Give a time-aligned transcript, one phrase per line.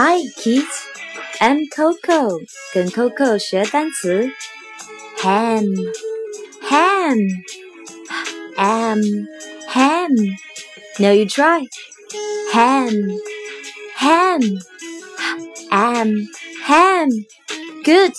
[0.00, 0.86] Hi kids,
[1.40, 2.38] I'm Coco，
[2.72, 4.30] 跟 Coco 学单词。
[5.18, 5.64] Ham,
[6.70, 7.18] ham,
[8.56, 9.02] ham,
[9.68, 10.10] ham.
[11.00, 11.66] Now you try.
[12.52, 12.94] Ham,
[13.96, 14.40] ham,
[15.68, 16.28] ham,
[16.64, 17.08] ham.
[17.82, 18.12] Good.